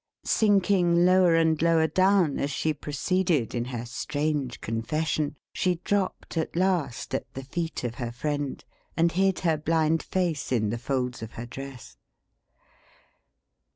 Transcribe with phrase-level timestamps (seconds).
[0.25, 6.55] Sinking lower and lower down, as she proceeded in her strange confession, she dropped at
[6.55, 8.65] last at the feet of her friend,
[8.97, 11.97] and hid her blind face in the folds of her dress.